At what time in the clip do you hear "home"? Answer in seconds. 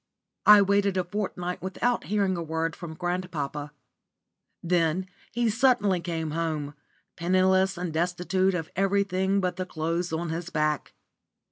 6.31-6.73